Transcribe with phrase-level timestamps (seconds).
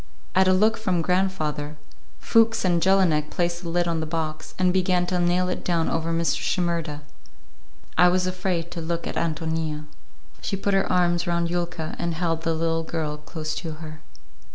[0.33, 1.77] At a look from grandfather,
[2.19, 5.89] Fuchs and Jelinek placed the lid on the box, and began to nail it down
[5.91, 6.39] over Mr.
[6.41, 7.01] Shimerda.
[7.99, 9.85] I was afraid to look at Ántonia.
[10.41, 14.01] She put her arms round Yulka and held the little girl close to her.